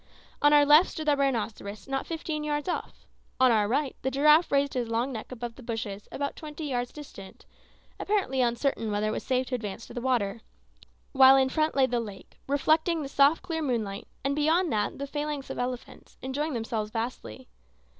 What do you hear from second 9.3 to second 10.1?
to advance to the